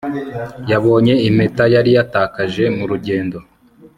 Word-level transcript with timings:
Yabonye 0.71 1.13
impeta 1.27 1.63
yari 1.75 1.91
yatakaje 1.97 2.63
mu 2.77 2.85
rugendo 2.91 3.37